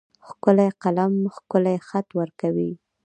[0.27, 2.71] ښکلی قلم ښکلی خط ورکوي.